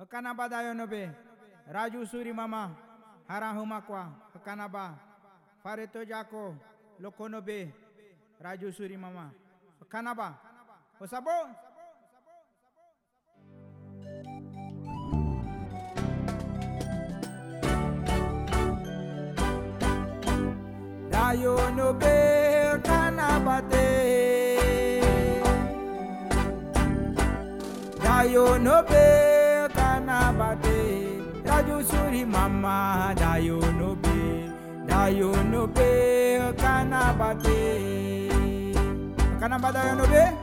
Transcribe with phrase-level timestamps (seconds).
[0.00, 1.10] Hakanaba dayonobe.
[1.68, 2.70] Raju suri mama.
[3.28, 4.08] Harahumakwa.
[4.32, 4.96] Hakanaba.
[5.62, 6.56] Fareto jako.
[7.00, 7.68] Lokonobe.
[8.40, 9.30] Raju suri mama.
[9.80, 10.34] Hakanaba.
[11.00, 11.30] Osabo.
[21.10, 22.16] Dayonobe.
[22.82, 23.86] Kanabate.
[28.02, 29.29] Dayonobe
[30.40, 31.44] bate.
[31.44, 34.48] That suri mama, that you no be,
[34.86, 35.80] that yo no be,
[36.60, 38.30] kanabate.
[39.40, 39.96] Kanabate.
[39.96, 40.39] no be.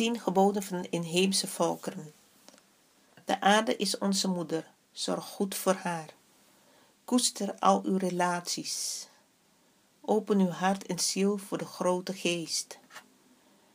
[0.00, 2.12] Tien geboden van inheemse volkeren.
[3.24, 4.70] De aarde is onze moeder.
[4.92, 6.14] Zorg goed voor haar.
[7.04, 9.08] Koester al uw relaties.
[10.00, 12.78] Open uw hart en ziel voor de grote geest.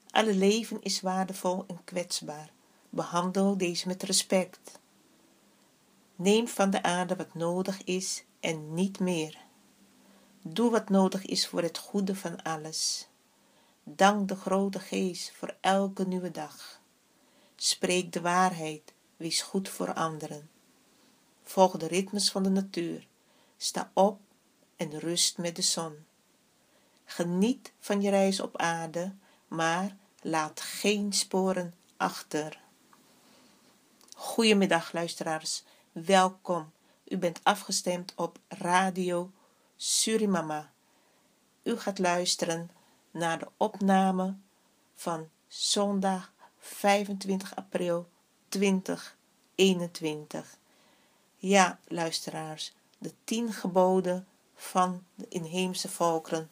[0.10, 2.52] Alle leven is waardevol en kwetsbaar.
[2.90, 4.80] Behandel deze met respect.
[6.16, 9.38] Neem van de aarde wat nodig is en niet meer.
[10.42, 13.08] Doe wat nodig is voor het goede van alles.
[13.88, 16.82] Dank de grote geest voor elke nieuwe dag.
[17.56, 20.50] Spreek de waarheid, wees goed voor anderen.
[21.44, 23.08] Volg de ritmes van de natuur.
[23.58, 24.20] Sta op
[24.76, 26.06] en rust met de zon.
[27.06, 29.16] Geniet van je reis op aarde,
[29.48, 32.62] maar laat geen sporen achter.
[34.16, 36.72] Goedemiddag luisteraars, welkom.
[37.08, 39.32] U bent afgestemd op Radio
[39.76, 40.72] Surimama.
[41.64, 42.70] U gaat luisteren
[43.16, 44.36] naar de opname
[44.94, 48.10] van zondag 25 april
[48.50, 50.58] 2021.
[51.38, 56.50] Ja, luisteraars, de tien geboden van de inheemse volkeren,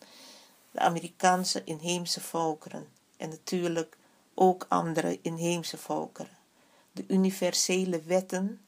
[0.71, 2.87] de Amerikaanse inheemse volkeren
[3.17, 3.97] en natuurlijk
[4.33, 6.37] ook andere inheemse volkeren.
[6.91, 8.61] De universele wetten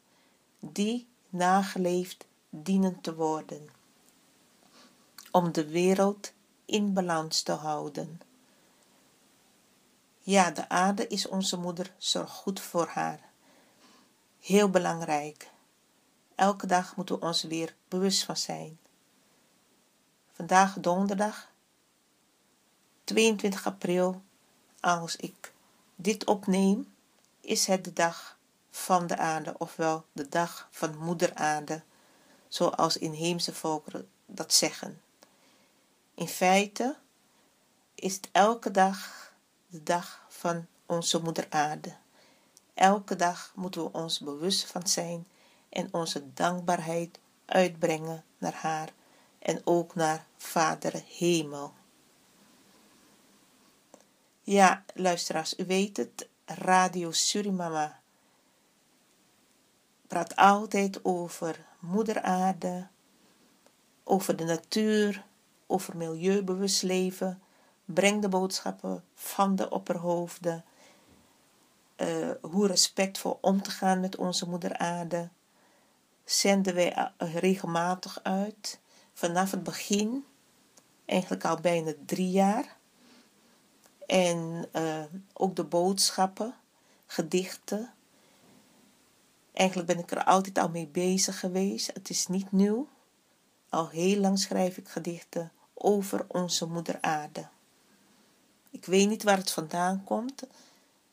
[0.59, 3.69] die nageleefd dienen te worden
[5.31, 6.33] om de wereld
[6.65, 8.21] in balans te houden.
[10.19, 13.19] Ja, de aarde is onze moeder, zorg goed voor haar.
[14.39, 15.49] Heel belangrijk.
[16.35, 18.79] Elke dag moeten we ons weer bewust van zijn.
[20.33, 21.51] Vandaag donderdag,
[23.03, 24.21] 22 april,
[24.79, 25.53] als ik
[25.95, 26.93] dit opneem,
[27.41, 28.37] is het de dag
[28.69, 31.83] van de aarde, ofwel de dag van moeder aarde,
[32.47, 35.01] zoals inheemse volkeren dat zeggen.
[36.15, 36.95] In feite
[37.95, 39.33] is elke dag
[39.67, 41.95] de dag van onze moeder aarde.
[42.73, 45.27] Elke dag moeten we ons bewust van zijn
[45.69, 48.89] en onze dankbaarheid uitbrengen naar haar
[49.39, 51.73] en ook naar Vader Hemel.
[54.41, 57.99] Ja, luisteraars, u weet het, Radio Surimama
[60.07, 62.87] praat altijd over moeder aarde,
[64.03, 65.25] over de natuur,
[65.67, 67.41] over milieubewust leven.
[67.85, 70.65] Breng de boodschappen van de opperhoofden.
[71.97, 75.29] Uh, hoe respectvol om te gaan met onze moeder aarde.
[76.23, 78.79] Zenden wij regelmatig uit.
[79.13, 80.25] Vanaf het begin,
[81.05, 82.77] eigenlijk al bijna drie jaar.
[84.05, 85.03] En uh,
[85.33, 86.55] ook de boodschappen,
[87.05, 87.93] gedichten.
[89.53, 91.93] Eigenlijk ben ik er altijd al mee bezig geweest.
[91.93, 92.87] Het is niet nieuw.
[93.69, 97.47] Al heel lang schrijf ik gedichten over onze moeder aarde.
[98.69, 100.43] Ik weet niet waar het vandaan komt.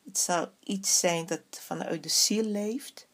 [0.05, 3.07] Het zal iets zijn dat vanuit de ziel leeft.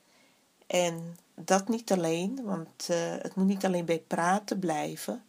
[0.67, 5.25] En dat niet alleen, want uh, het moet niet alleen bij praten blijven.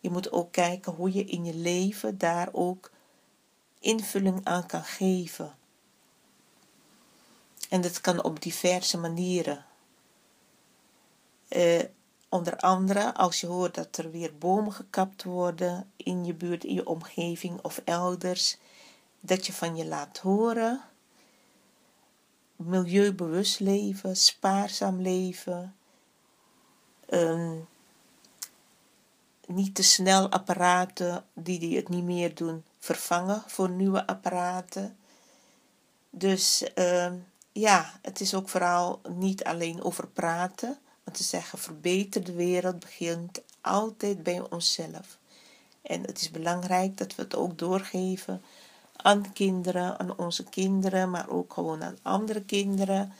[0.00, 2.90] Je moet ook kijken hoe je in je leven daar ook
[3.78, 5.54] invulling aan kan geven.
[7.68, 9.64] En dat kan op diverse manieren.
[11.48, 11.82] Uh,
[12.34, 16.74] onder andere als je hoort dat er weer bomen gekapt worden in je buurt, in
[16.74, 18.56] je omgeving of elders,
[19.20, 20.80] dat je van je laat horen.
[22.56, 25.76] Milieubewust leven, spaarzaam leven.
[27.10, 27.68] Um,
[29.46, 34.96] niet te snel apparaten die, die het niet meer doen vervangen voor nieuwe apparaten.
[36.10, 37.12] Dus uh,
[37.52, 40.78] ja, het is ook vooral niet alleen over praten.
[41.04, 45.18] Want te zeggen verbeter de wereld begint altijd bij onszelf.
[45.82, 48.42] En het is belangrijk dat we het ook doorgeven
[48.96, 53.12] aan kinderen, aan onze kinderen, maar ook gewoon aan andere kinderen.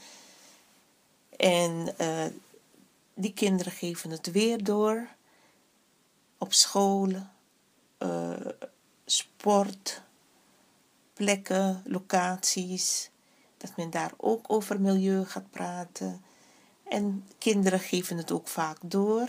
[1.37, 2.25] En uh,
[3.15, 5.09] die kinderen geven het weer door
[6.39, 7.31] op scholen,
[7.99, 8.31] uh,
[9.05, 10.03] sport,
[11.13, 13.11] plekken, locaties.
[13.57, 16.23] Dat men daar ook over milieu gaat praten.
[16.89, 19.29] En kinderen geven het ook vaak door.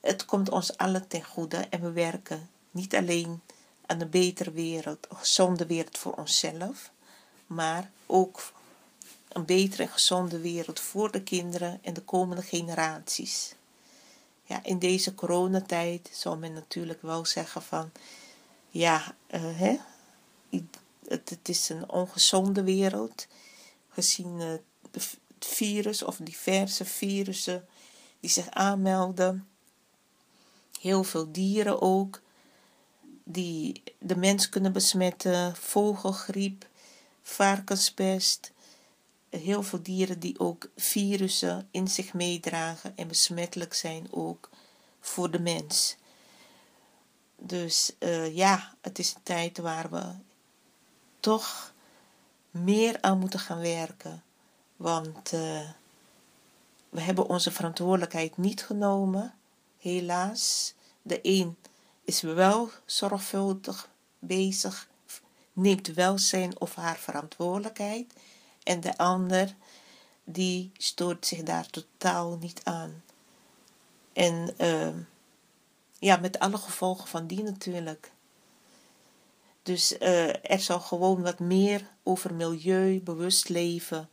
[0.00, 3.40] Het komt ons allen ten goede en we werken niet alleen
[3.86, 6.90] aan een betere wereld, een gezonde wereld voor onszelf,
[7.46, 8.52] maar ook
[9.28, 13.54] een betere en gezonde wereld voor de kinderen en de komende generaties.
[14.42, 17.90] Ja, in deze coronatijd zal men natuurlijk wel zeggen van,
[18.68, 19.76] ja, uh, hè,
[21.08, 23.26] het, is een ongezonde wereld,
[23.88, 24.52] gezien uh,
[25.38, 27.68] virus of diverse virussen
[28.20, 29.48] die zich aanmelden.
[30.80, 32.20] Heel veel dieren ook,
[33.24, 36.68] die de mens kunnen besmetten, vogelgriep,
[37.22, 38.52] varkenspest,
[39.28, 44.50] heel veel dieren die ook virussen in zich meedragen en besmettelijk zijn ook
[45.00, 45.96] voor de mens.
[47.38, 50.14] Dus uh, ja, het is een tijd waar we
[51.20, 51.74] toch
[52.50, 54.22] meer aan moeten gaan werken.
[54.76, 55.70] Want uh,
[56.88, 59.34] we hebben onze verantwoordelijkheid niet genomen,
[59.78, 60.74] helaas.
[61.02, 61.56] De een
[62.04, 63.88] is wel zorgvuldig
[64.18, 64.88] bezig,
[65.52, 68.12] neemt wel zijn of haar verantwoordelijkheid.
[68.62, 69.54] En de ander,
[70.24, 73.02] die stoort zich daar totaal niet aan.
[74.12, 74.94] En uh,
[75.98, 78.10] ja, met alle gevolgen van die natuurlijk.
[79.62, 84.08] Dus uh, er zal gewoon wat meer over milieu, bewust leven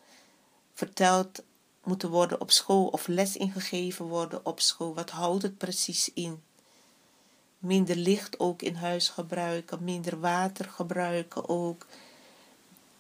[0.74, 1.44] verteld
[1.84, 4.94] moeten worden op school of les ingegeven worden op school.
[4.94, 6.44] Wat houdt het precies in?
[7.58, 11.86] Minder licht ook in huis gebruiken, minder water gebruiken ook.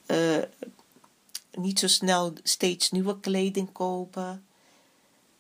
[0.05, 0.43] Uh,
[1.51, 4.45] niet zo snel steeds nieuwe kleding kopen.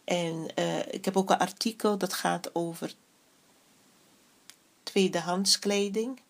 [0.03, 2.93] En uh, ik heb ook een artikel dat gaat over
[4.83, 6.21] tweedehands kleding.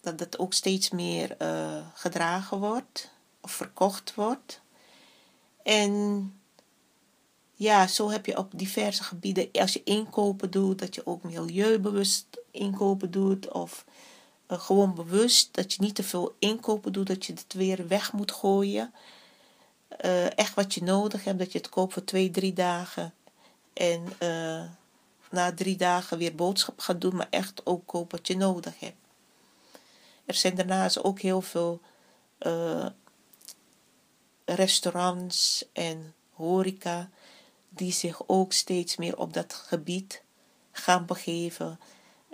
[0.00, 3.10] Dat dat ook steeds meer uh, gedragen wordt
[3.40, 4.60] of verkocht wordt.
[5.64, 6.32] En
[7.54, 12.26] ja, zo heb je op diverse gebieden, als je inkopen doet, dat je ook milieubewust
[12.50, 13.52] inkopen doet.
[13.52, 13.84] Of
[14.48, 18.12] uh, gewoon bewust dat je niet te veel inkopen doet, dat je het weer weg
[18.12, 18.94] moet gooien.
[20.04, 23.14] Uh, echt wat je nodig hebt, dat je het koopt voor twee, drie dagen.
[23.72, 24.64] En uh,
[25.30, 28.96] na drie dagen weer boodschap gaat doen, maar echt ook koop wat je nodig hebt.
[30.24, 31.80] Er zijn daarnaast ook heel veel
[34.44, 37.10] restaurants en horeca
[37.68, 40.22] die zich ook steeds meer op dat gebied
[40.72, 41.80] gaan begeven.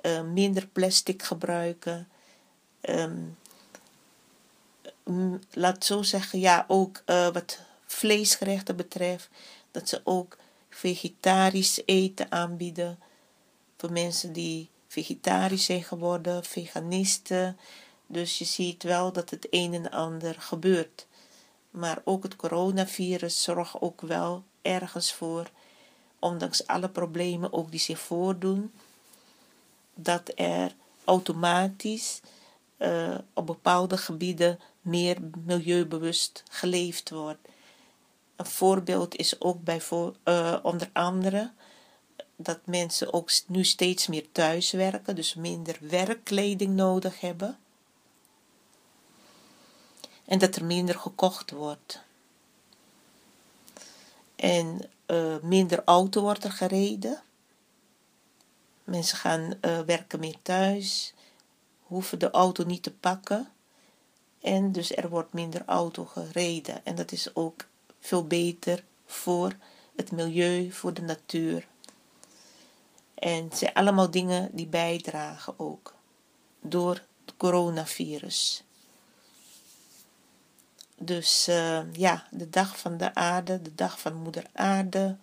[0.03, 2.09] Uh, minder plastic gebruiken.
[2.81, 3.37] Um,
[5.51, 9.29] laat zo zeggen, ja, ook uh, wat vleesgerechten betreft,
[9.71, 10.37] dat ze ook
[10.69, 12.99] vegetarisch eten aanbieden
[13.77, 17.59] voor mensen die vegetarisch zijn geworden, veganisten.
[18.07, 21.07] Dus je ziet wel dat het een en ander gebeurt.
[21.71, 25.51] Maar ook het coronavirus zorgt ook wel ergens voor,
[26.19, 28.73] ondanks alle problemen ook die zich voordoen,
[29.95, 30.75] dat er
[31.05, 32.21] automatisch
[32.79, 37.49] uh, op bepaalde gebieden meer milieubewust geleefd wordt.
[38.37, 39.81] Een voorbeeld is ook bij
[40.25, 41.51] uh, onder andere
[42.37, 47.59] dat mensen ook nu steeds meer thuis werken, dus minder werkkleding nodig hebben.
[50.31, 52.01] En dat er minder gekocht wordt.
[54.37, 57.23] En uh, minder auto wordt er gereden.
[58.85, 61.15] Mensen gaan uh, werken meer thuis,
[61.83, 63.49] hoeven de auto niet te pakken.
[64.41, 66.85] En dus er wordt minder auto gereden.
[66.85, 67.67] En dat is ook
[68.01, 69.57] veel beter voor
[69.97, 71.67] het milieu, voor de natuur.
[73.15, 75.95] En het zijn allemaal dingen die bijdragen ook
[76.61, 78.65] door het coronavirus.
[81.03, 85.17] Dus uh, ja, de dag van de aarde, de dag van moeder aarde.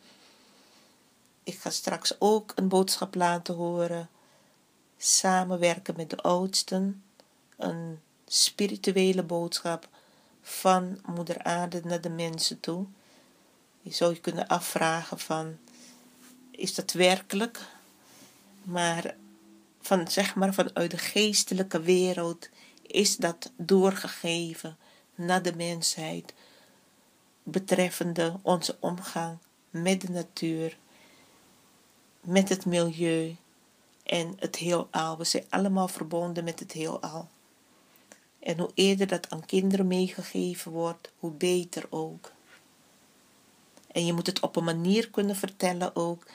[1.43, 4.09] Ik ga straks ook een boodschap laten horen.
[4.97, 7.03] Samenwerken met de oudsten.
[7.57, 9.87] Een spirituele boodschap
[10.41, 12.85] van moeder aarde naar de mensen toe.
[13.81, 15.57] Je zou je kunnen afvragen van,
[16.51, 17.59] is dat werkelijk?
[18.63, 19.15] Maar
[19.81, 22.49] van, zeg maar, vanuit de geestelijke wereld
[22.81, 24.77] is dat doorgegeven
[25.17, 26.33] naar de mensheid
[27.43, 29.37] betreffende onze omgang
[29.69, 30.77] met de natuur,
[32.21, 33.35] met het milieu
[34.03, 35.17] en het heelal.
[35.17, 37.27] We zijn allemaal verbonden met het heelal.
[38.39, 42.31] En hoe eerder dat aan kinderen meegegeven wordt, hoe beter ook.
[43.91, 46.25] En je moet het op een manier kunnen vertellen ook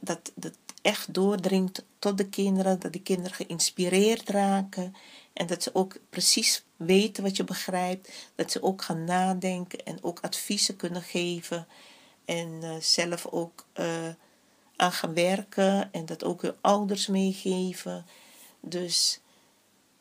[0.00, 4.94] dat het echt doordringt tot de kinderen, dat de kinderen geïnspireerd raken
[5.32, 10.02] en dat ze ook precies weten wat je begrijpt, dat ze ook gaan nadenken en
[10.02, 11.66] ook adviezen kunnen geven
[12.24, 14.08] en uh, zelf ook uh,
[14.76, 18.06] aan gaan werken en dat ook hun ouders meegeven.
[18.60, 19.20] Dus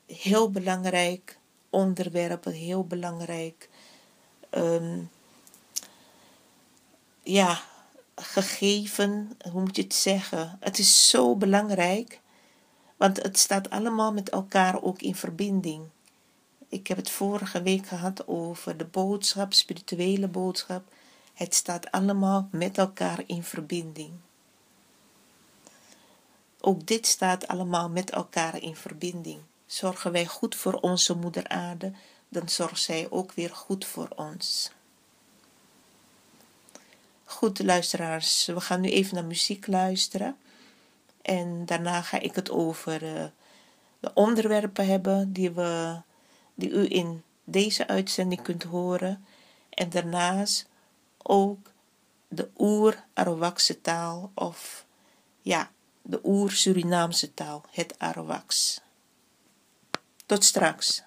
[0.06, 1.38] heel belangrijk
[1.70, 3.70] onderwerpen, heel belangrijk.
[4.52, 5.10] Um,
[7.24, 7.62] ja,
[8.16, 10.58] gegeven, hoe moet je het zeggen?
[10.60, 12.20] Het is zo belangrijk,
[13.00, 15.84] want het staat allemaal met elkaar ook in verbinding.
[16.70, 20.84] Ik heb het vorige week gehad over de boodschap, spirituele boodschap.
[21.34, 24.12] Het staat allemaal met elkaar in verbinding.
[26.60, 29.40] Ook dit staat allemaal met elkaar in verbinding.
[29.66, 31.94] Zorgen wij goed voor onze moeder aarde,
[32.30, 34.72] dan zorgt zij ook weer goed voor ons.
[37.24, 40.38] Goed, luisteraars, we gaan nu even naar muziek luisteren.
[41.22, 43.24] En daarna ga ik het over uh,
[44.00, 46.02] de onderwerpen hebben die, we,
[46.56, 49.26] die u in deze uitzending kunt horen.
[49.70, 50.68] En daarnaast
[51.18, 51.72] ook
[52.28, 54.86] de oer-Arawakse taal of
[55.42, 55.72] ja,
[56.02, 58.82] de oer-Surinaamse taal, het Arawaks.
[60.26, 61.04] Tot straks.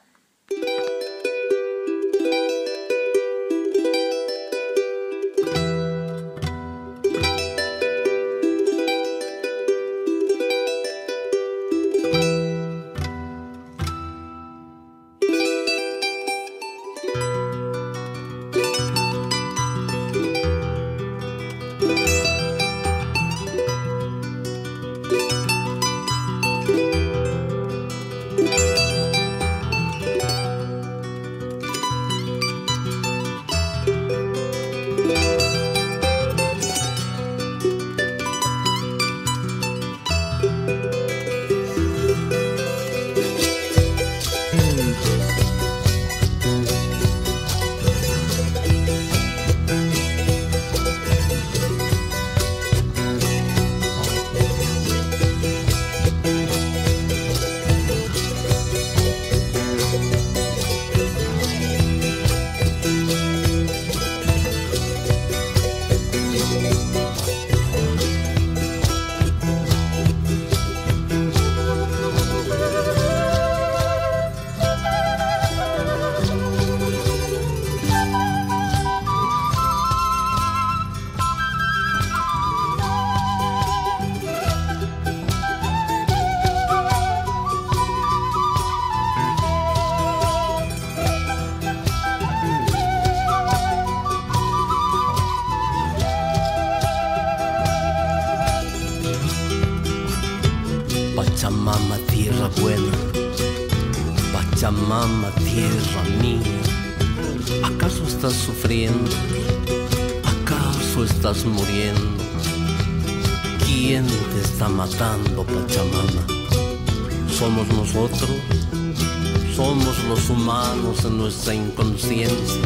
[120.13, 122.61] los humanos en nuestra inconsciencia.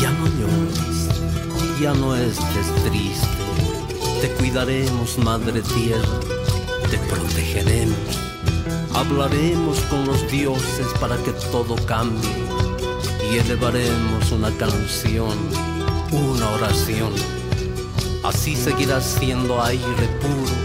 [0.00, 1.08] Ya no llores,
[1.78, 3.26] ya no estés triste.
[4.22, 6.20] Te cuidaremos, Madre Tierra,
[6.90, 7.98] te protegeremos.
[8.94, 12.30] Hablaremos con los dioses para que todo cambie
[13.30, 15.36] y elevaremos una canción,
[16.10, 17.12] una oración.
[18.24, 20.57] Así seguirás siendo aire puro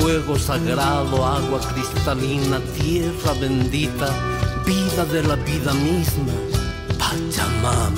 [0.00, 4.08] fuego sagrado, agua cristalina, tierra bendita,
[4.64, 6.32] vida de la vida misma,
[6.98, 7.90] Pachamama.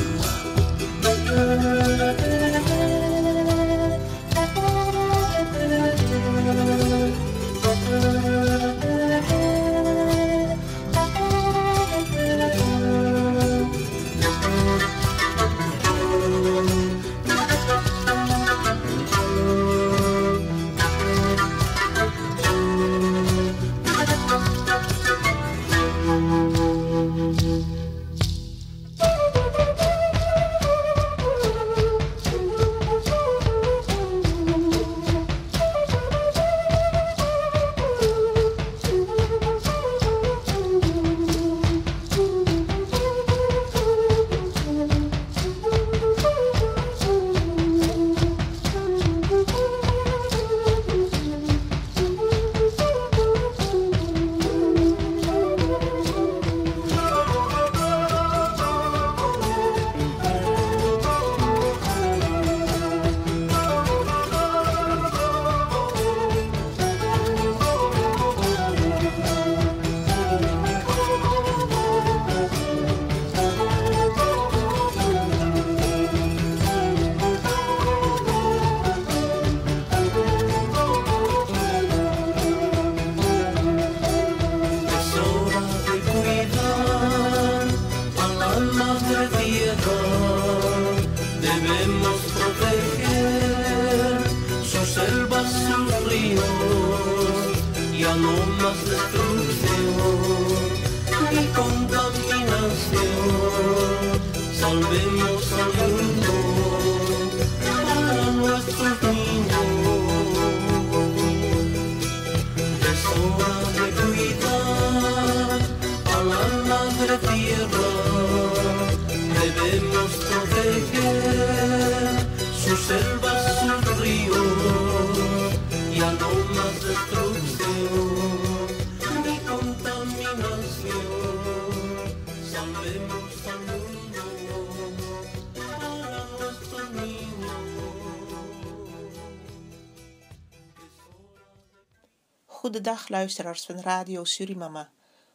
[142.82, 144.88] dag, luisteraars van Radio Surimama.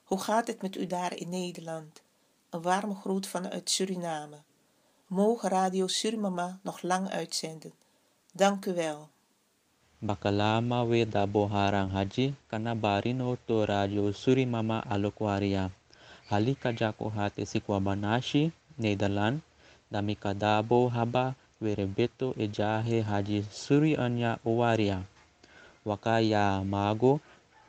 [0.03, 2.01] Hoe gaat het met u daar in Nederland?
[2.49, 4.38] Een warme groet vanuit Suriname.
[5.07, 7.73] Mogen Radio Surimama nog lang uitzenden.
[8.33, 9.10] Dank u wel.
[9.99, 15.69] Bakalama weda boharang haji kanabarino to Radio Surimama alokwaria.
[16.29, 19.39] Halika jako hate sikwabanashi, Nederland.
[19.91, 25.01] Damikadabo haba werebeto ejahe haji suri anya owaria.
[25.86, 27.19] Wakaya mago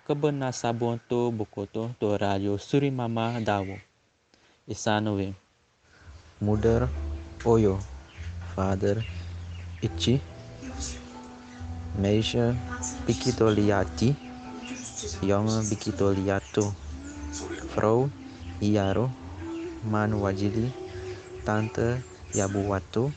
[0.09, 1.93] kebena Kabanasabonto buku do
[2.57, 3.77] suri mama Dawo.
[3.77, 3.77] mama dawo
[4.67, 5.35] isanowe
[6.41, 6.89] Mother
[7.45, 7.79] Oyo,
[8.57, 9.05] Father
[9.83, 10.21] Ichi,
[12.01, 12.57] Meisha
[13.07, 14.15] Bikitoliati,
[15.23, 16.73] Yoma Bikitoliato,
[17.75, 18.09] Frau
[18.63, 19.11] Iaro,
[19.91, 20.73] man Wajili,
[22.35, 23.13] yabu watu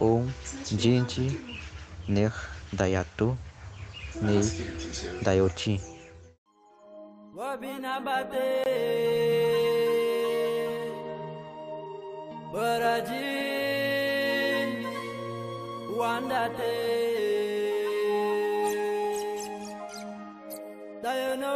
[0.00, 0.32] Om
[0.72, 1.36] Jinji
[2.08, 2.32] Ner
[2.72, 3.36] dayatu.
[4.22, 4.42] Nei
[5.22, 5.91] Dayoti.
[7.42, 8.50] Bobina bate
[12.52, 13.30] Baraji
[15.98, 16.74] Wandate.
[21.02, 21.54] Dayano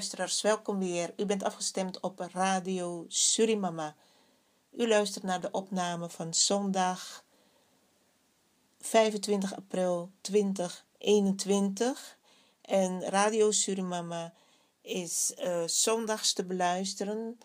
[0.00, 1.12] luisteraars, welkom weer.
[1.16, 3.94] U bent afgestemd op Radio Surimama.
[4.70, 7.24] U luistert naar de opname van zondag
[8.78, 12.18] 25 april 2021.
[12.62, 14.32] En Radio Surimama
[14.82, 17.38] is uh, zondags te beluisteren.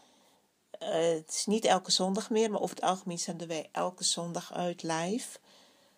[0.81, 4.53] Uh, het is niet elke zondag meer, maar over het algemeen zenden wij elke zondag
[4.53, 5.39] uit live.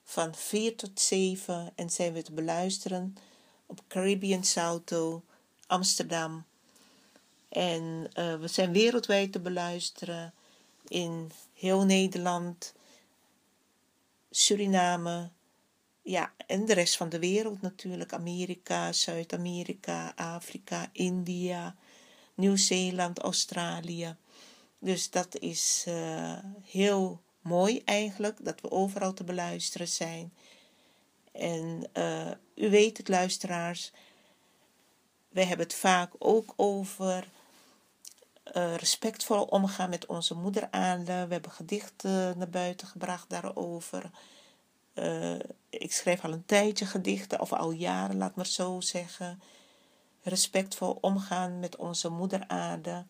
[0.03, 3.15] Van 4 tot 7 en zijn we te beluisteren
[3.65, 5.23] op Caribbean Salto,
[5.67, 6.45] Amsterdam.
[7.49, 10.33] En uh, we zijn wereldwijd te beluisteren
[10.87, 12.73] in heel Nederland,
[14.31, 15.29] Suriname,
[16.01, 18.13] ja, en de rest van de wereld natuurlijk.
[18.13, 21.75] Amerika, Zuid-Amerika, Afrika, India,
[22.35, 24.15] Nieuw-Zeeland, Australië.
[24.79, 30.33] Dus dat is uh, heel mooi eigenlijk, dat we overal te beluisteren zijn.
[31.31, 33.91] En uh, u weet het, luisteraars,
[35.29, 37.27] wij hebben het vaak ook over
[38.53, 41.27] uh, respectvol omgaan met onze moederaarde.
[41.27, 44.09] We hebben gedichten naar buiten gebracht daarover.
[44.93, 49.41] Uh, ik schrijf al een tijdje gedichten, of al jaren, laat maar zo zeggen.
[50.23, 53.05] Respectvol omgaan met onze moederaarde.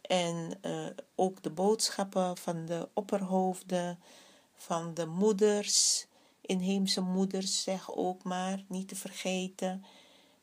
[0.00, 3.98] En uh, ook de boodschappen van de opperhoofden,
[4.54, 6.06] van de moeders,
[6.40, 9.84] inheemse moeders, zeg ook maar, niet te vergeten.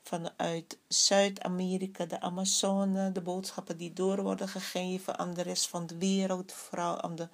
[0.03, 5.97] Vanuit Zuid-Amerika, de Amazone, de boodschappen die door worden gegeven aan de rest van de
[5.97, 7.27] wereld, vooral aan de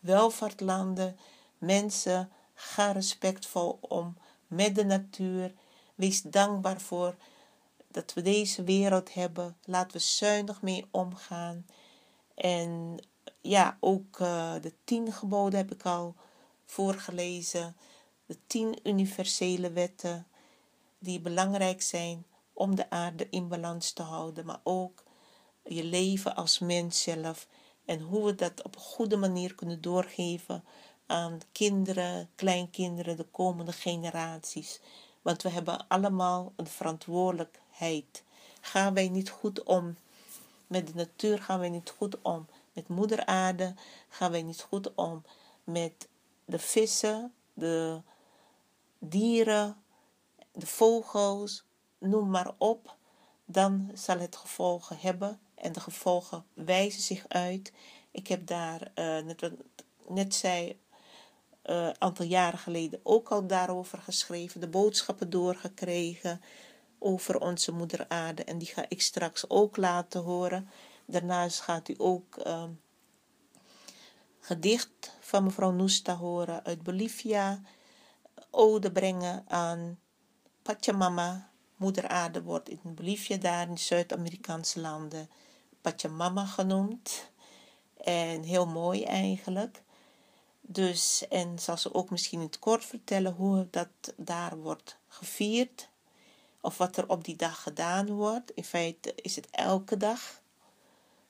[0.00, 1.16] welvaartlanden.
[1.58, 5.52] Mensen, ga respectvol om met de natuur.
[5.94, 7.16] Wees dankbaar voor
[7.88, 9.56] dat we deze wereld hebben.
[9.64, 11.66] Laten we zuinig mee omgaan.
[12.34, 12.98] En
[13.40, 16.14] ja, ook uh, de tien geboden heb ik al
[16.64, 17.76] voorgelezen.
[18.26, 20.26] De tien universele wetten
[21.04, 25.02] die belangrijk zijn om de aarde in balans te houden, maar ook
[25.64, 27.48] je leven als mens zelf
[27.84, 30.64] en hoe we dat op een goede manier kunnen doorgeven
[31.06, 34.80] aan kinderen, kleinkinderen, de komende generaties.
[35.22, 38.22] Want we hebben allemaal een verantwoordelijkheid.
[38.60, 39.96] Gaan wij niet goed om
[40.66, 43.74] met de natuur, gaan wij niet goed om met moeder aarde,
[44.08, 45.24] gaan wij niet goed om
[45.64, 46.08] met
[46.44, 48.00] de vissen, de
[48.98, 49.83] dieren,
[50.54, 51.64] de vogels,
[51.98, 52.96] noem maar op,
[53.44, 57.72] dan zal het gevolgen hebben en de gevolgen wijzen zich uit.
[58.10, 59.50] Ik heb daar, uh, net,
[60.08, 60.78] net zei,
[61.62, 66.40] een uh, aantal jaren geleden ook al daarover geschreven, de boodschappen doorgekregen
[66.98, 70.68] over onze moeder aarde en die ga ik straks ook laten horen.
[71.06, 72.64] Daarnaast gaat u ook uh,
[74.40, 77.60] gedicht van mevrouw Noesta horen uit Bolivia,
[78.50, 79.98] ode brengen aan
[80.64, 85.30] Pachamama, moeder aarde wordt in Bolivia daar in Zuid-Amerikaanse landen
[85.80, 87.30] Pachamama genoemd.
[87.96, 89.82] En heel mooi eigenlijk.
[90.60, 95.88] Dus, en zal ze ook misschien in het kort vertellen hoe dat daar wordt gevierd.
[96.60, 98.50] Of wat er op die dag gedaan wordt.
[98.50, 100.40] In feite is het elke dag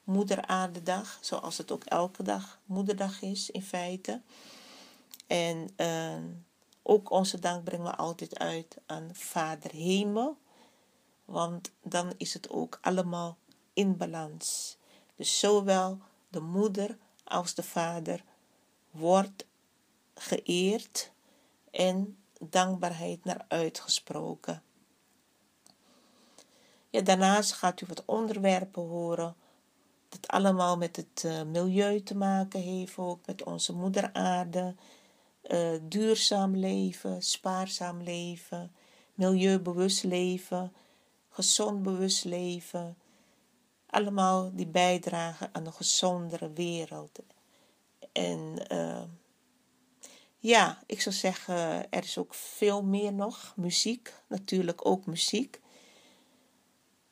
[0.05, 1.19] Moeder Aardedag.
[1.21, 4.21] Zoals het ook elke dag Moederdag is in feite.
[5.27, 6.17] En uh,
[6.87, 10.37] ook onze dank brengen we altijd uit aan Vader Hemel.
[11.25, 13.37] Want dan is het ook allemaal
[13.73, 14.77] in balans.
[15.17, 18.25] Dus zowel de moeder als de vader
[18.91, 19.45] wordt
[20.15, 21.11] geëerd
[21.71, 24.63] en dankbaarheid naar uitgesproken.
[26.91, 29.37] Ja, daarnaast gaat u wat onderwerpen horen
[30.09, 34.75] dat allemaal met het uh, milieu te maken heeft, ook met onze moeder aarde,
[35.49, 38.73] uh, duurzaam leven, spaarzaam leven,
[39.15, 40.73] milieubewust leven,
[41.29, 42.97] gezond bewust leven.
[43.87, 47.19] Allemaal die bijdragen aan een gezondere wereld.
[48.13, 49.03] En uh,
[50.39, 53.53] ja, ik zou zeggen, er is ook veel meer nog.
[53.57, 55.61] Muziek, natuurlijk ook muziek.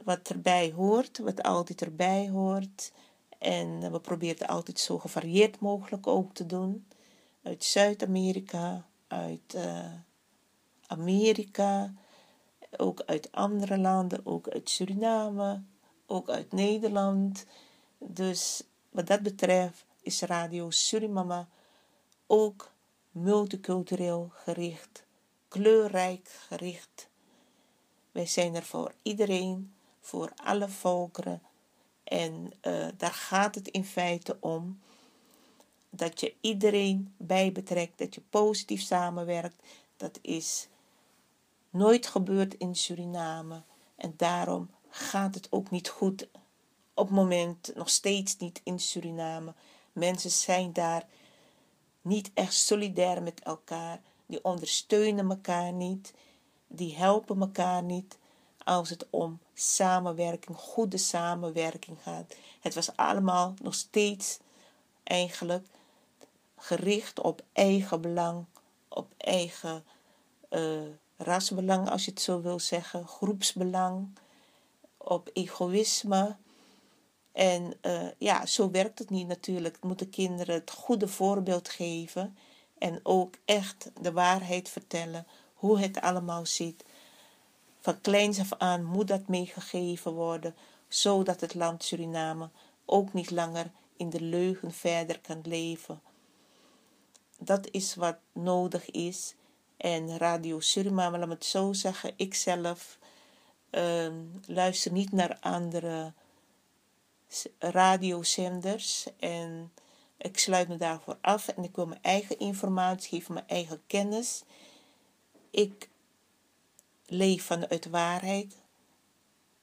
[0.04, 2.92] Wat erbij hoort, wat altijd erbij hoort.
[3.38, 6.86] En we proberen het altijd zo gevarieerd mogelijk ook te doen
[7.42, 9.92] uit Zuid-Amerika, uit uh,
[10.87, 11.92] Amerika,
[12.76, 15.62] ook uit andere landen, ook uit Suriname,
[16.07, 17.46] ook uit Nederland.
[17.98, 21.48] Dus wat dat betreft is Radio Surimama
[22.26, 22.72] ook
[23.11, 25.05] multicultureel gericht,
[25.48, 27.09] kleurrijk gericht.
[28.12, 31.42] Wij zijn er voor iedereen, voor alle volkeren.
[32.05, 34.81] En uh, daar gaat het in feite om
[35.94, 39.62] dat je iedereen bij betrekt, dat je positief samenwerkt.
[39.96, 40.68] Dat is
[41.70, 43.62] nooit gebeurd in Suriname.
[43.96, 46.28] En daarom gaat het ook niet goed.
[46.94, 49.55] Op het moment nog steeds niet in Suriname.
[49.92, 51.07] Mensen zijn daar
[52.02, 54.00] niet echt solidair met elkaar.
[54.26, 56.14] Die ondersteunen elkaar niet.
[56.66, 58.18] Die helpen elkaar niet
[58.64, 62.35] als het om samenwerking, goede samenwerking gaat.
[62.61, 64.38] Het was allemaal nog steeds
[65.02, 65.66] eigenlijk
[66.62, 68.44] gericht op eigen belang,
[68.88, 69.85] op eigen
[70.51, 70.81] uh,
[71.16, 74.09] rasbelang, als je het zo wil zeggen, groepsbelang,
[74.96, 76.37] op egoïsme.
[77.33, 79.83] En uh, ja, zo werkt het niet natuurlijk.
[79.83, 82.37] Moeten kinderen het goede voorbeeld geven
[82.79, 86.85] en ook echt de waarheid vertellen, hoe het allemaal zit.
[87.81, 90.55] Van kleins af aan moet dat meegegeven worden,
[90.88, 92.51] zodat het land Suriname
[92.85, 96.01] ook niet langer in de leugen verder kan leven.
[97.44, 99.35] Dat is wat nodig is.
[99.76, 102.98] En Radio Suriname, laat me het zo zeggen, ik zelf
[103.70, 104.12] uh,
[104.46, 106.12] luister niet naar andere
[107.59, 109.07] radiozenders.
[109.18, 109.72] En
[110.16, 114.42] ik sluit me daarvoor af en ik wil mijn eigen informatie geven, mijn eigen kennis.
[115.50, 115.88] Ik
[117.07, 118.57] leef vanuit waarheid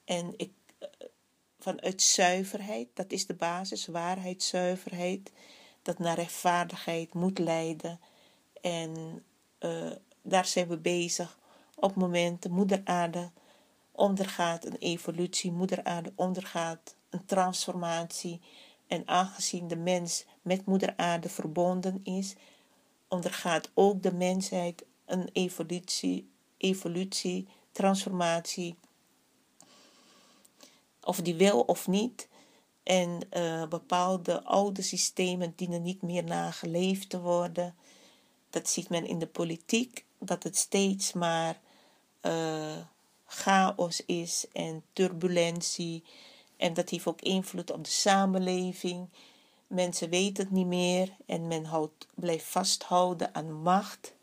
[0.06, 0.52] en ik
[1.60, 2.88] vanuit zuiverheid.
[2.94, 5.32] Dat is de basis, waarheid, zuiverheid.
[5.82, 8.00] Dat naar rechtvaardigheid moet leiden.
[8.62, 9.24] En
[9.60, 11.38] uh, daar zijn we bezig.
[11.76, 13.32] Op momenten moeder aarde
[13.92, 18.42] ondergaat een evolutie, moeder aarde ondergaat een transformatie.
[18.88, 22.36] En aangezien de mens met moeder aarde verbonden is,
[23.08, 28.78] ondergaat ook de mensheid een evolutie, evolutie transformatie
[31.04, 32.28] of die wil of niet.
[32.90, 37.76] En uh, bepaalde oude systemen dienen niet meer nageleefd te worden.
[38.50, 41.60] Dat ziet men in de politiek, dat het steeds maar
[42.22, 42.78] uh,
[43.26, 46.04] chaos is en turbulentie.
[46.58, 49.08] En dat heeft ook invloed op de samenleving.
[49.68, 54.14] Mensen weten het niet meer en men houdt, blijft vasthouden aan macht.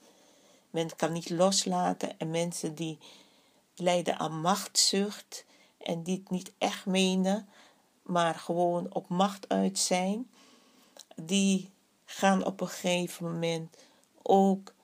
[0.71, 2.99] Men kan niet loslaten en mensen die
[3.75, 5.45] lijden aan machtszucht
[5.79, 7.49] en die het niet echt menen,
[8.07, 10.31] maar gewoon op macht uit zijn,
[11.17, 11.71] die
[12.05, 13.77] gaan op een gegeven moment
[14.23, 14.75] ook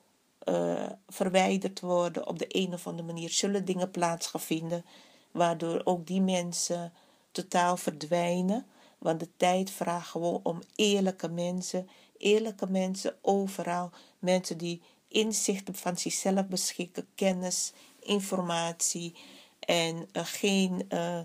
[0.44, 2.26] uh, verwijderd worden.
[2.26, 4.84] Op de een of andere manier zullen dingen plaats gaan vinden,
[5.30, 6.92] waardoor ook die mensen
[7.30, 8.66] totaal verdwijnen.
[8.98, 15.96] Want de tijd vraagt gewoon om eerlijke mensen, eerlijke mensen overal, mensen die inzichten van
[15.96, 19.14] zichzelf beschikken, kennis, informatie
[19.58, 21.20] en uh, geen uh,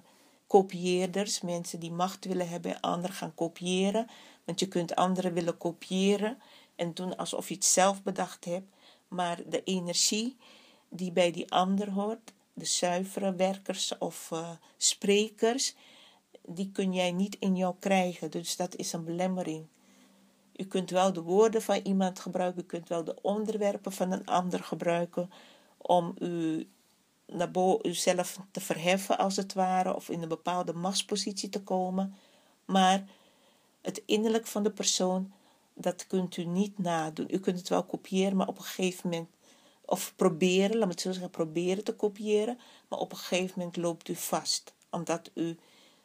[0.47, 4.07] kopieerders, mensen die macht willen hebben en anderen gaan kopiëren.
[4.43, 6.37] Want je kunt anderen willen kopiëren
[6.75, 8.75] en doen alsof je het zelf bedacht hebt.
[9.07, 10.37] Maar de energie
[10.89, 15.75] die bij die ander hoort, de zuivere werkers of uh, sprekers,
[16.45, 18.31] die kun jij niet in jou krijgen.
[18.31, 19.67] Dus dat is een belemmering.
[20.55, 24.25] U kunt wel de woorden van iemand gebruiken, u kunt wel de onderwerpen van een
[24.25, 25.29] ander gebruiken
[25.77, 26.67] om u
[27.27, 32.15] naar boven, uzelf te verheffen als het ware, of in een bepaalde machtspositie te komen.
[32.65, 33.03] Maar
[33.81, 35.31] het innerlijk van de persoon,
[35.73, 37.27] dat kunt u niet nadoen.
[37.29, 39.29] U kunt het wel kopiëren, maar op een gegeven moment,
[39.85, 43.77] of proberen, laat me het zo zeggen, proberen te kopiëren, maar op een gegeven moment
[43.77, 45.57] loopt u vast, omdat u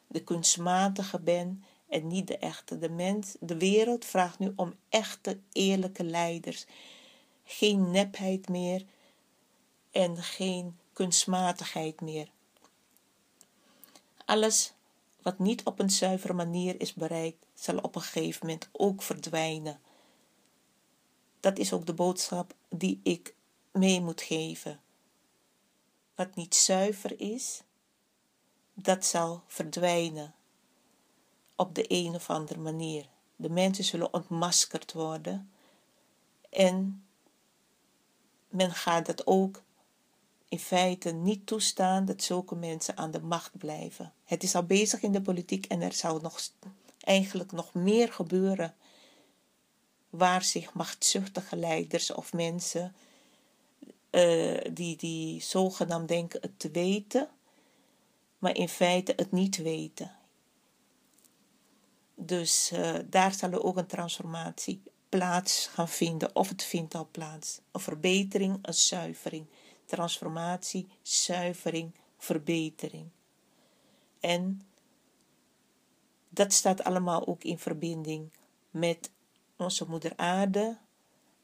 [0.07, 2.77] de kunstmatige bent en niet de echte.
[2.77, 6.65] De mens, de wereld vraagt nu om echte, eerlijke leiders.
[7.43, 8.85] Geen nepheid meer
[9.91, 12.29] en geen kunstmatigheid meer.
[14.25, 14.73] Alles
[15.21, 19.81] wat niet op een zuivere manier is bereikt, zal op een gegeven moment ook verdwijnen.
[21.39, 23.35] Dat is ook de boodschap die ik
[23.71, 24.81] mee moet geven.
[26.15, 27.61] Wat niet zuiver is,
[28.73, 30.35] dat zal verdwijnen
[31.55, 33.05] op de een of andere manier.
[33.35, 35.51] De mensen zullen ontmaskerd worden
[36.49, 37.05] en
[38.47, 39.62] men gaat dat ook
[40.53, 44.13] in feite niet toestaan dat zulke mensen aan de macht blijven.
[44.23, 46.49] Het is al bezig in de politiek en er zou nog,
[46.99, 48.75] eigenlijk nog meer gebeuren
[50.09, 52.95] waar zich machtzuchtige leiders of mensen
[54.11, 57.29] uh, die, die zogenaamd denken het te weten,
[58.39, 60.11] maar in feite het niet weten.
[62.15, 67.07] Dus uh, daar zal er ook een transformatie plaats gaan vinden, of het vindt al
[67.11, 67.59] plaats.
[67.71, 69.45] Een verbetering, een zuivering
[69.93, 73.09] transformatie, zuivering, verbetering.
[74.19, 74.61] En
[76.29, 78.31] dat staat allemaal ook in verbinding
[78.71, 79.11] met
[79.57, 80.77] onze moeder aarde,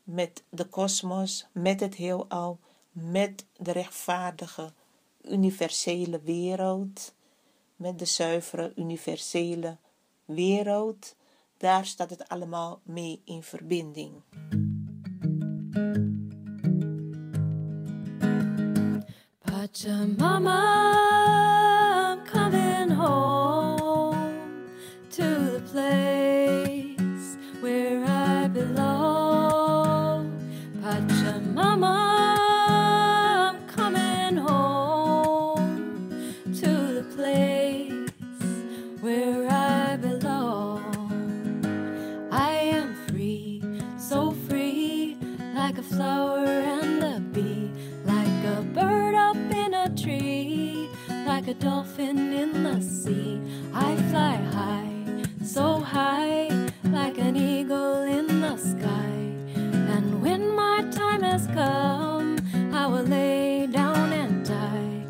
[0.04, 2.60] met de kosmos, met het heelal,
[2.92, 4.74] met de rechtvaardige,
[5.22, 7.14] universele wereld.
[7.76, 9.78] met de zuivere, universele
[10.26, 11.16] wereld,
[11.58, 14.22] daar staat het allemaal mee in verbinding.
[19.72, 21.09] Pachamama,
[51.60, 53.40] dolphin in the sea.
[53.74, 56.50] I fly high, so high,
[56.86, 59.18] like an eagle in the sky.
[59.94, 62.38] And when my time has come,
[62.74, 65.06] I will lay down and die.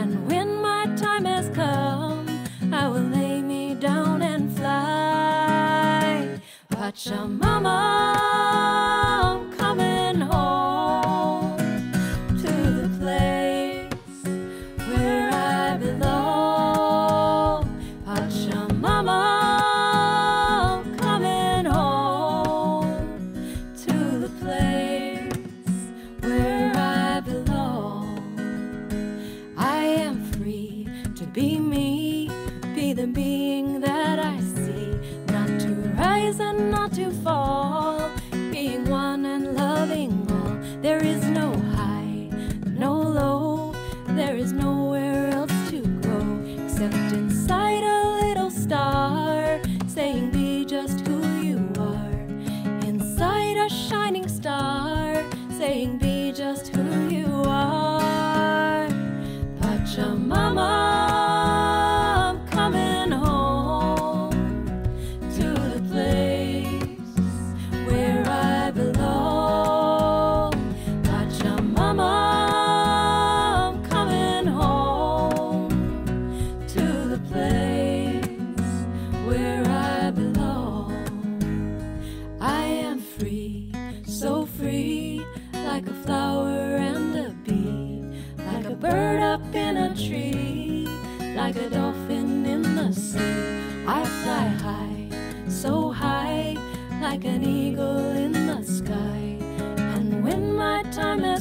[0.00, 2.26] And when my time has come,
[2.72, 6.40] I will lay me down and fly.
[6.70, 8.15] Pachamama,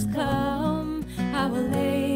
[0.03, 2.14] come, I will lay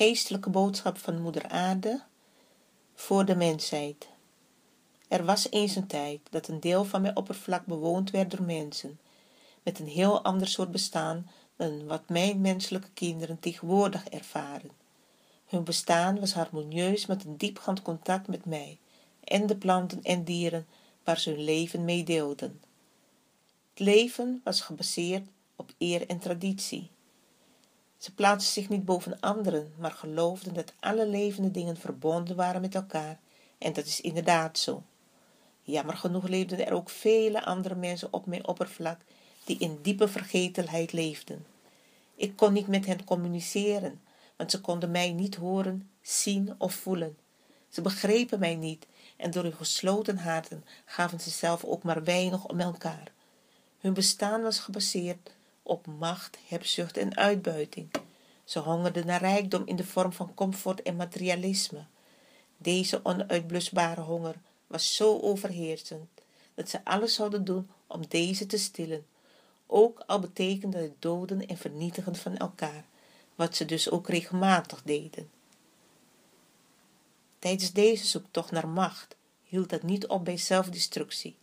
[0.00, 2.02] geestelijke boodschap van Moeder Aarde
[2.94, 4.08] voor de mensheid.
[5.08, 8.98] Er was eens een tijd dat een deel van mijn oppervlak bewoond werd door mensen,
[9.62, 14.70] met een heel ander soort bestaan dan wat mijn menselijke kinderen tegenwoordig ervaren.
[15.46, 18.78] Hun bestaan was harmonieus met een diepgaand contact met mij
[19.24, 20.66] en de planten en dieren
[21.04, 22.60] waar ze hun leven mee deelden.
[23.70, 26.90] Het leven was gebaseerd op eer en traditie.
[28.00, 32.74] Ze plaatsten zich niet boven anderen, maar geloofden dat alle levende dingen verbonden waren met
[32.74, 33.18] elkaar,
[33.58, 34.82] en dat is inderdaad zo.
[35.62, 39.00] Jammer genoeg leefden er ook vele andere mensen op mijn oppervlak
[39.44, 41.46] die in diepe vergetelheid leefden.
[42.14, 44.00] Ik kon niet met hen communiceren,
[44.36, 47.18] want ze konden mij niet horen, zien of voelen.
[47.68, 48.86] Ze begrepen mij niet
[49.16, 53.12] en door hun gesloten harten gaven ze zelf ook maar weinig om elkaar.
[53.80, 55.38] Hun bestaan was gebaseerd
[55.70, 57.90] op macht, hebzucht en uitbuiting.
[58.44, 61.84] Ze hongerden naar rijkdom in de vorm van comfort en materialisme.
[62.56, 64.34] Deze onuitblusbare honger
[64.66, 66.08] was zo overheersend
[66.54, 69.06] dat ze alles zouden doen om deze te stillen,
[69.66, 72.84] ook al betekende het doden en vernietigen van elkaar,
[73.34, 75.30] wat ze dus ook regelmatig deden.
[77.38, 81.36] Tijdens deze zoektocht naar macht hield het niet op bij zelfdestructie.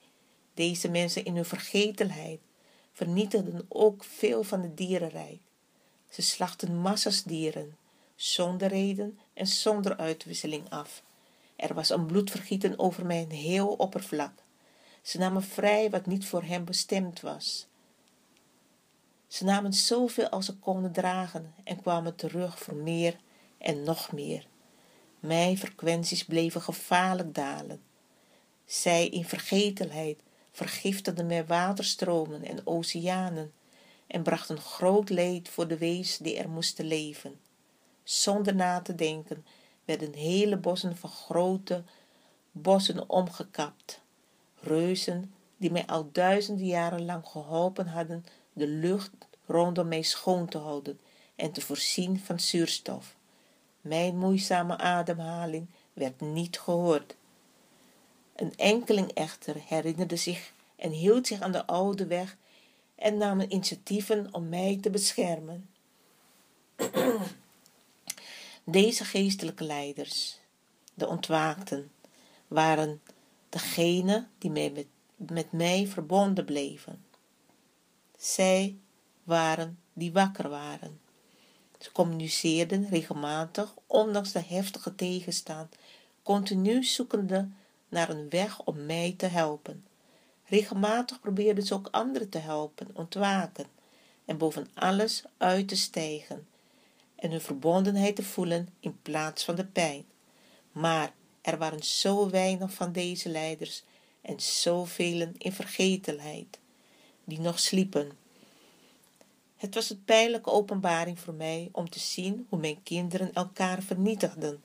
[0.53, 2.39] Deze mensen in hun vergetelheid
[2.97, 5.39] vernietigden ook veel van het dierenrijk.
[6.09, 7.77] Ze slachten massas dieren,
[8.15, 11.03] zonder reden en zonder uitwisseling af.
[11.55, 14.31] Er was een bloedvergieten over mijn heel oppervlak.
[15.01, 17.67] Ze namen vrij wat niet voor hem bestemd was.
[19.27, 23.17] Ze namen zoveel als ze konden dragen en kwamen terug voor meer
[23.57, 24.47] en nog meer.
[25.19, 27.81] Mijn frequenties bleven gevaarlijk dalen.
[28.65, 30.19] Zij in vergetelheid
[30.57, 33.53] vergiftigden mijn waterstromen en oceanen
[34.07, 37.39] en brachten groot leed voor de wees die er moesten leven.
[38.03, 39.45] Zonder na te denken
[39.85, 41.83] werden hele bossen van grote
[42.51, 44.01] bossen omgekapt.
[44.59, 49.11] Reuzen die mij al duizenden jaren lang geholpen hadden de lucht
[49.45, 50.99] rondom mij schoon te houden
[51.35, 53.15] en te voorzien van zuurstof.
[53.81, 57.15] Mijn moeizame ademhaling werd niet gehoord.
[58.37, 62.37] Een enkeling echter herinnerde zich en hield zich aan de oude weg
[62.95, 65.69] en nam initiatieven om mij te beschermen.
[68.63, 70.39] Deze geestelijke leiders,
[70.93, 71.91] de ontwaakten,
[72.47, 73.01] waren
[73.49, 77.05] degenen die mij met, met mij verbonden bleven.
[78.17, 78.77] Zij
[79.23, 80.99] waren die wakker waren.
[81.79, 85.75] Ze communiceerden regelmatig, ondanks de heftige tegenstand,
[86.23, 87.49] continu zoekende
[87.89, 89.85] naar een weg om mij te helpen.
[90.45, 93.65] Regelmatig probeerden ze ook anderen te helpen, ontwaken
[94.25, 96.47] en boven alles uit te stijgen
[97.15, 100.05] en hun verbondenheid te voelen in plaats van de pijn.
[100.71, 103.83] Maar er waren zo weinig van deze leiders
[104.21, 106.59] en zoveel in vergetelheid,
[107.23, 108.11] die nog sliepen.
[109.55, 114.63] Het was een pijnlijke openbaring voor mij om te zien hoe mijn kinderen elkaar vernietigden.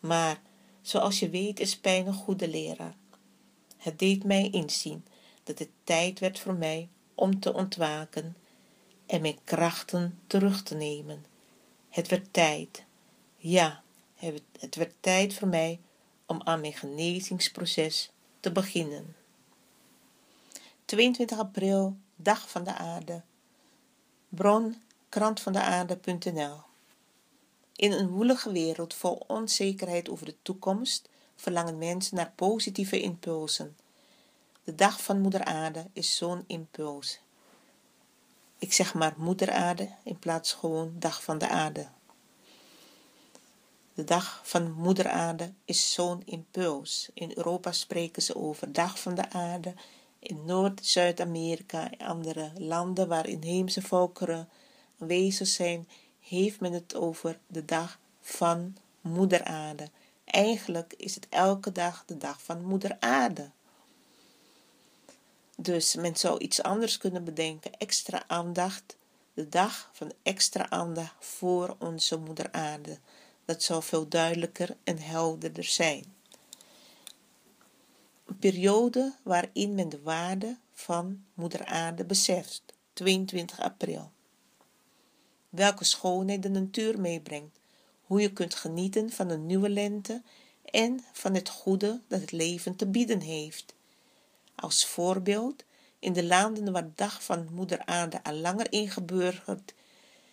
[0.00, 0.40] Maar,
[0.86, 2.94] zoals je weet, is pijn een goede leraar.
[3.76, 5.04] Het deed mij inzien
[5.44, 8.36] dat het tijd werd voor mij om te ontwaken
[9.06, 11.24] en mijn krachten terug te nemen.
[11.88, 12.84] Het werd tijd.
[13.36, 13.82] Ja,
[14.58, 15.80] het werd tijd voor mij
[16.26, 18.10] om aan mijn genezingsproces
[18.40, 19.16] te beginnen.
[20.84, 23.22] 22 april, Dag van de Aarde.
[24.28, 26.65] Bron krantvandeaarde.nl
[27.76, 33.76] In een woelige wereld vol onzekerheid over de toekomst verlangen mensen naar positieve impulsen.
[34.64, 37.20] De dag van Moeder Aarde is zo'n impuls.
[38.58, 41.88] Ik zeg maar Moeder Aarde in plaats gewoon Dag van de Aarde.
[43.94, 47.08] De dag van Moeder Aarde is zo'n impuls.
[47.14, 49.74] In Europa spreken ze over Dag van de Aarde.
[50.18, 54.48] In Noord- Zuid-Amerika en andere landen waar inheemse volkeren
[55.00, 55.88] aanwezig zijn,
[56.28, 59.90] heeft men het over de dag van Moeder Aarde.
[60.24, 63.50] Eigenlijk is het elke dag de dag van Moeder Aarde.
[65.56, 67.72] Dus men zou iets anders kunnen bedenken.
[67.78, 68.96] Extra aandacht.
[69.34, 72.98] De dag van extra aandacht voor onze moeder aarde.
[73.44, 76.14] Dat zou veel duidelijker en helderder zijn.
[78.26, 82.62] Een periode waarin men de waarde van moeder aarde beseft.
[82.92, 84.10] 22 april.
[85.56, 87.58] Welke schoonheid de natuur meebrengt.
[88.00, 90.22] Hoe je kunt genieten van een nieuwe lente
[90.64, 93.74] en van het goede dat het leven te bieden heeft.
[94.54, 95.64] Als voorbeeld,
[95.98, 99.74] in de landen waar de dag van Moeder Aarde al langer ingeburgerd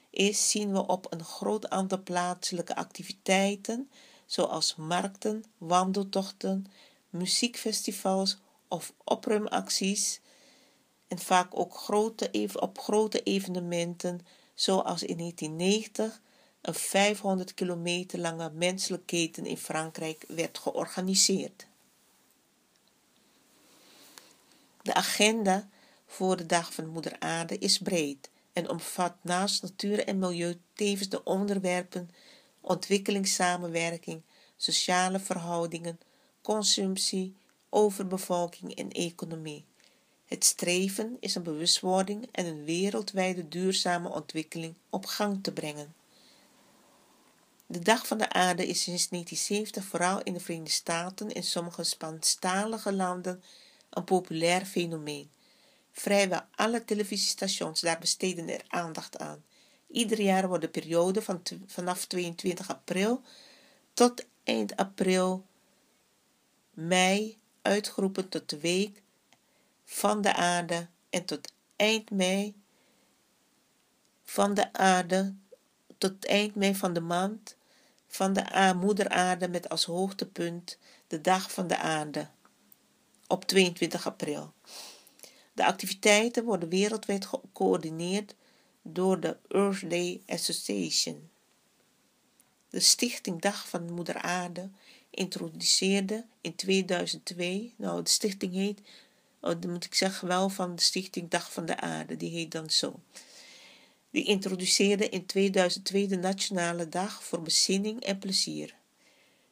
[0.10, 3.90] is, zien we op een groot aantal plaatselijke activiteiten,
[4.26, 6.66] zoals markten, wandeltochten,
[7.10, 10.20] muziekfestivals of opruimacties,
[11.08, 14.22] en vaak ook grote, op grote evenementen,
[14.54, 16.22] zoals in 1990
[16.62, 21.68] een 500 kilometer lange menselijke keten in Frankrijk werd georganiseerd.
[24.82, 25.70] De agenda
[26.06, 31.10] voor de Dag van Moeder Aarde is breed en omvat naast natuur en milieu tevens
[31.10, 32.10] de onderwerpen
[32.62, 34.22] ontwikkelingssamenwerking,
[34.58, 36.00] sociale verhoudingen,
[36.42, 37.36] consumptie,
[37.70, 39.66] overbevolking en economie.
[40.34, 45.94] Het streven is een bewustwording en een wereldwijde duurzame ontwikkeling op gang te brengen.
[47.66, 51.84] De Dag van de Aarde is sinds 1970 vooral in de Verenigde Staten en sommige
[51.84, 53.44] Spaanstalige landen
[53.90, 55.30] een populair fenomeen.
[55.92, 59.44] Vrijwel alle televisiestations daar besteden er aandacht aan.
[59.88, 63.22] Ieder jaar wordt de periode van vanaf 22 april
[63.94, 65.46] tot eind april,
[66.72, 69.02] mei uitgeroepen tot de week
[69.94, 72.56] van de aarde en tot eind mei
[74.24, 75.36] van de aarde
[75.98, 77.56] tot eind mei van de maand
[78.08, 80.78] van de moeder aarde met als hoogtepunt
[81.08, 82.28] de dag van de aarde
[83.28, 84.54] op 22 april.
[85.54, 88.36] De activiteiten worden wereldwijd gecoördineerd
[88.82, 91.30] door de Earth Day Association.
[92.70, 94.70] De Stichting Dag van Moeder Aarde
[95.10, 98.82] introduceerde in 2002, nou de stichting heet,
[99.44, 102.52] oh, dan moet ik zeggen wel van de Stichting Dag van de Aarde, die heet
[102.52, 103.00] dan zo.
[104.12, 108.76] Die introduceerde in 2002 de Nationale Dag voor Bezinning en Plezier.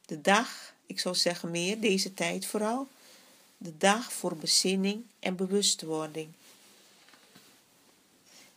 [0.06, 2.88] De dag, ik zou zeggen meer, deze tijd vooral,
[3.56, 6.28] de dag voor bezinning en bewustwording.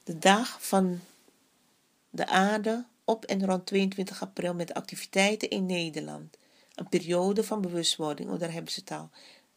[0.04, 1.00] De dag van
[2.10, 6.38] de aarde op en rond 22 april met activiteiten in Nederland.
[6.76, 9.10] Een periode van bewustwording, oh, daar hebben ze het al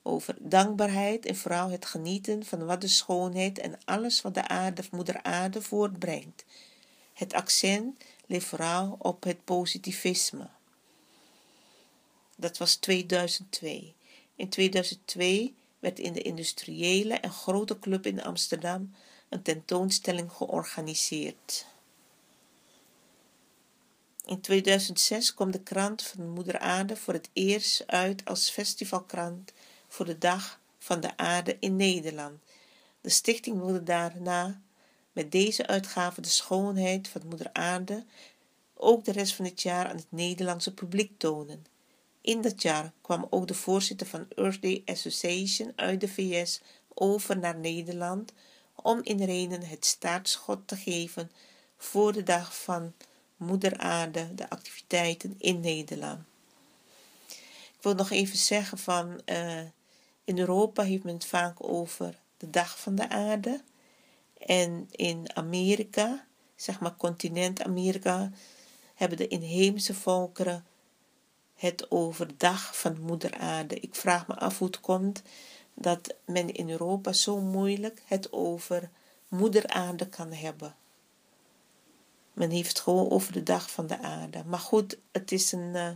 [0.08, 0.36] over.
[0.38, 5.22] Dankbaarheid en vooral het genieten van wat de schoonheid en alles wat de aarde, moeder
[5.22, 6.44] aarde voortbrengt.
[7.12, 10.48] Het accent ligt vooral op het positivisme.
[12.36, 13.94] Dat was 2002.
[14.36, 18.94] In 2002 werd in de industriële en grote club in Amsterdam
[19.28, 21.66] een tentoonstelling georganiseerd.
[24.24, 29.52] In 2006 kwam de krant van Moeder Aarde voor het eerst uit als festivalkrant
[29.88, 32.38] voor de Dag van de Aarde in Nederland.
[33.00, 34.60] De stichting wilde daarna
[35.12, 38.04] met deze uitgave de schoonheid van Moeder Aarde
[38.74, 41.66] ook de rest van het jaar aan het Nederlandse publiek tonen.
[42.20, 46.60] In dat jaar kwam ook de voorzitter van Earth Day Association uit de VS
[46.94, 48.32] over naar Nederland
[48.74, 51.30] om in Renen het startschot te geven
[51.76, 52.92] voor de dag van
[53.36, 56.20] Moeder Aarde, de activiteiten in Nederland.
[57.76, 59.60] Ik wil nog even zeggen van uh,
[60.28, 63.60] in Europa heeft men het vaak over de dag van de aarde.
[64.38, 66.26] En in Amerika,
[66.56, 68.30] zeg maar continent Amerika,
[68.94, 70.64] hebben de inheemse volkeren
[71.54, 73.80] het over dag van moeder aarde.
[73.80, 75.22] Ik vraag me af hoe het komt
[75.74, 78.90] dat men in Europa zo moeilijk het over
[79.28, 80.76] moeder aarde kan hebben.
[82.32, 84.44] Men heeft het gewoon over de dag van de aarde.
[84.44, 85.90] Maar goed, het is een uh,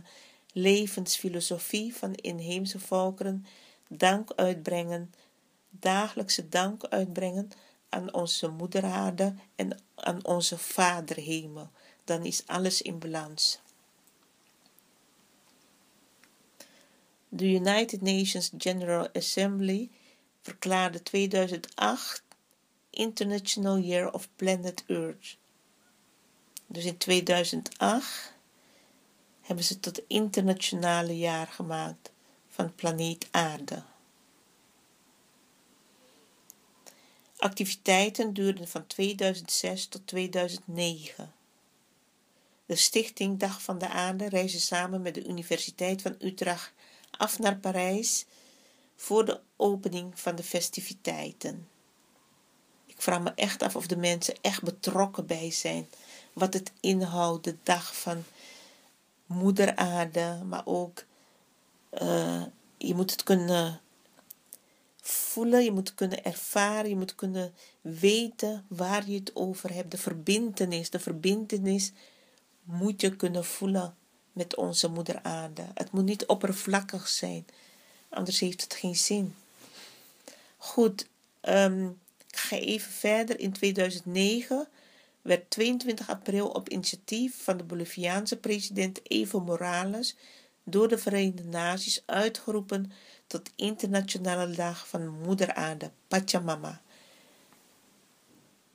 [0.53, 3.45] levensfilosofie van inheemse volkeren.
[3.87, 5.13] Dank uitbrengen,
[5.69, 7.49] dagelijkse dank uitbrengen
[7.89, 11.69] aan onze moeder aarde en aan onze vader hemel.
[12.03, 13.59] Dan is alles in balans.
[17.29, 19.89] De United Nations General Assembly
[20.41, 22.23] verklaarde 2008
[22.89, 25.37] International Year of Planet Earth.
[26.67, 28.33] Dus in 2008
[29.41, 32.12] hebben ze het tot internationale jaar gemaakt
[32.53, 33.83] van planeet Aarde.
[37.37, 41.33] Activiteiten duurden van 2006 tot 2009.
[42.65, 46.71] De stichting Dag van de Aarde reisde samen met de Universiteit van Utrecht
[47.11, 48.25] af naar Parijs
[48.95, 51.67] voor de opening van de festiviteiten.
[52.85, 55.89] Ik vraag me echt af of de mensen echt betrokken bij zijn.
[56.33, 58.23] Wat het inhoudt, de dag van
[59.25, 61.03] moeder aarde, maar ook
[62.01, 62.43] uh,
[62.77, 63.81] je moet het kunnen
[65.01, 69.91] voelen, je moet kunnen ervaren, je moet kunnen weten waar je het over hebt.
[69.91, 71.91] De verbintenis, de verbintenis
[72.63, 73.95] moet je kunnen voelen
[74.31, 75.65] met onze moeder aarde.
[75.73, 77.45] Het moet niet oppervlakkig zijn,
[78.09, 79.35] anders heeft het geen zin.
[80.57, 81.07] Goed,
[81.41, 83.39] um, ik ga even verder.
[83.39, 84.67] In 2009
[85.21, 90.15] werd 22 april op initiatief van de Boliviaanse president Evo Morales
[90.63, 92.91] door de Verenigde Naties uitgeroepen
[93.27, 96.81] tot Internationale Dag van Moeder Aarde, Pachamama.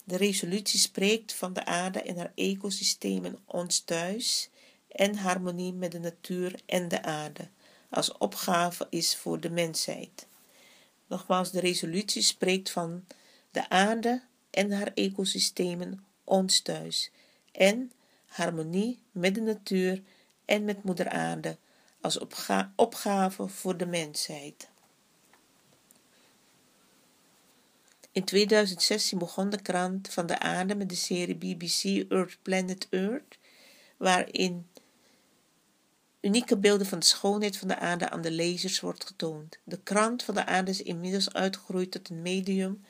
[0.04, 4.50] De resolutie spreekt van de aarde en haar ecosystemen ons thuis
[4.88, 7.48] en harmonie met de natuur en de aarde
[7.90, 10.26] als opgave is voor de mensheid.
[11.06, 13.04] Nogmaals, de resolutie spreekt van
[13.50, 17.10] de aarde en haar ecosystemen ons thuis
[17.52, 17.92] en
[18.26, 20.02] harmonie met de natuur
[20.44, 21.56] en met moeder aarde
[22.00, 24.68] als opga opgave voor de mensheid.
[28.12, 33.38] In 2016 begon de krant van de aarde met de serie BBC Earth Planet Earth,
[33.96, 34.66] waarin
[36.20, 39.58] unieke beelden van de schoonheid van de aarde aan de lezers wordt getoond.
[39.64, 42.84] De krant van de aarde is inmiddels uitgegroeid tot een medium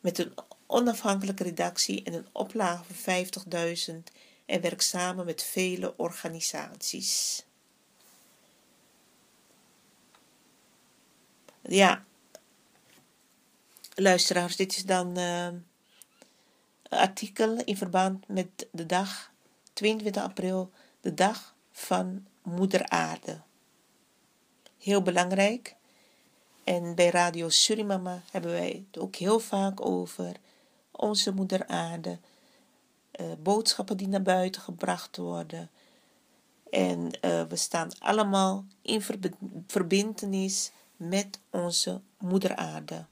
[0.00, 0.34] met een
[0.66, 3.24] onafhankelijke redactie en een oplage van
[3.90, 4.14] 50.000
[4.46, 7.46] en werkt samen met vele organisaties.
[11.70, 12.04] Ja,
[13.94, 15.48] luisteraars, dit is dan uh,
[16.88, 19.32] artikel in verband met de dag
[19.72, 23.40] 22 april, de dag van Moeder Aarde.
[24.78, 25.74] Heel belangrijk.
[26.64, 30.36] En bij Radio Surimama hebben wij het ook heel vaak over
[30.90, 32.18] onze Moeder Aarde.
[33.20, 35.70] Uh, boodschappen die naar buiten gebracht worden.
[36.70, 39.02] En uh, we staan allemaal in
[39.66, 43.06] verbindenis met onze Moeder Aarde.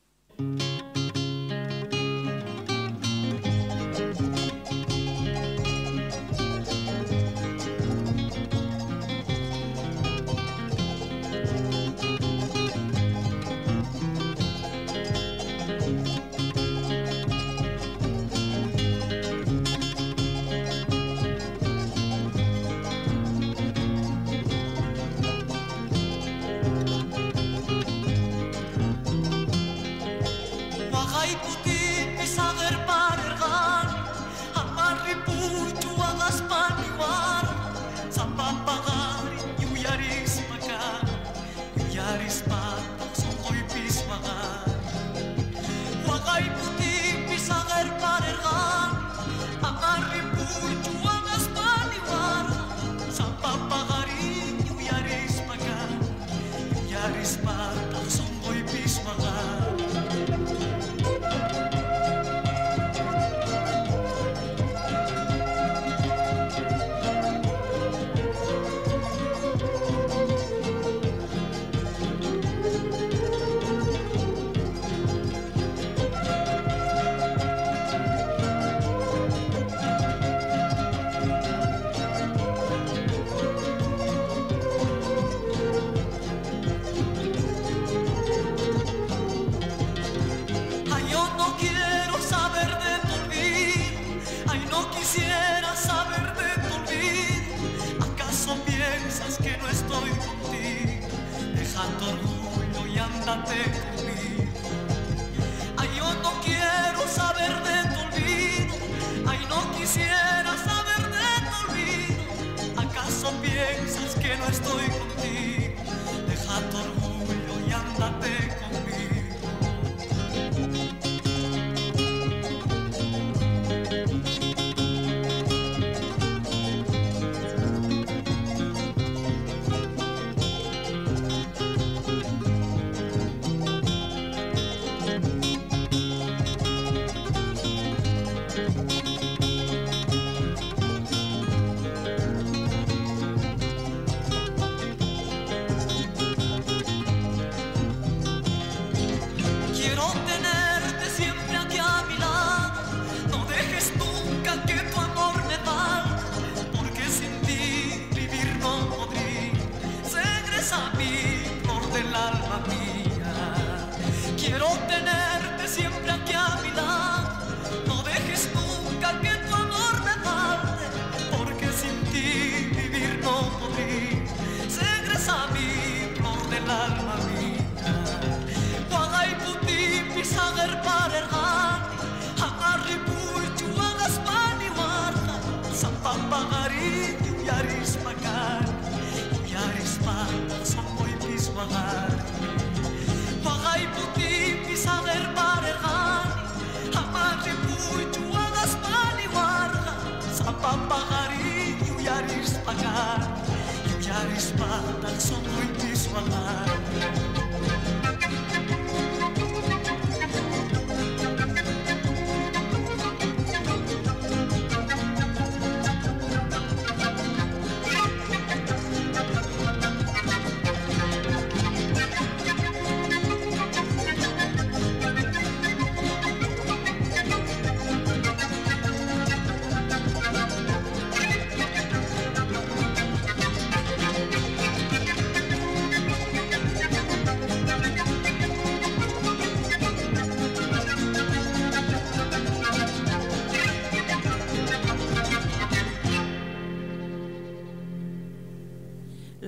[205.20, 205.75] someone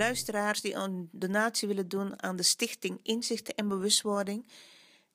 [0.09, 4.47] luisteraars die een donatie willen doen aan de Stichting Inzichten en Bewustwording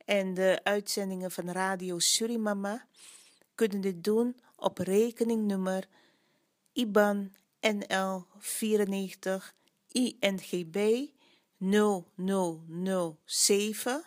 [0.06, 2.88] en de uitzendingen van Radio Surimama,
[3.56, 5.88] kunnen dit doen op rekeningnummer
[6.74, 9.56] IBAN NL 94
[9.92, 11.08] INGB
[11.58, 14.04] 0007